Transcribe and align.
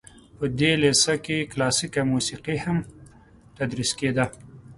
په 0.37 0.45
دې 0.59 0.71
لیسه 0.81 1.13
کې 1.25 1.49
کلاسیکه 1.51 2.01
موسیقي 2.11 2.57
هم 2.65 2.77
تدریس 3.57 3.91
کیده. 3.99 4.25